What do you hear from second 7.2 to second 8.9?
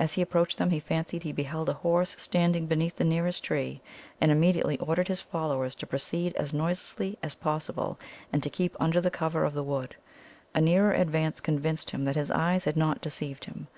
as possible, and to keep